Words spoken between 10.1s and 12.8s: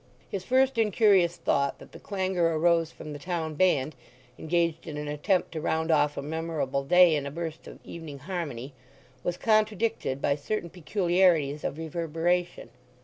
by certain peculiarities of reverberation.